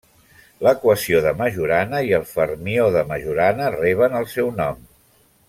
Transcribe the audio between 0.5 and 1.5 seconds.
L'equació de